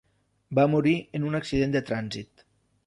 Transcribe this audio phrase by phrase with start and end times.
[0.59, 2.49] Va morir en un accident de trànsit.